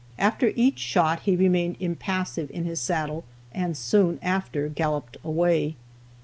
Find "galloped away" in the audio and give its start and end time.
4.67-5.75